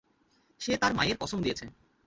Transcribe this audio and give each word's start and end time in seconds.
সে 0.61 0.71
তার 0.77 0.91
মায়ের 0.93 1.17
কসম 1.17 1.39
দিয়েছে। 1.41 1.65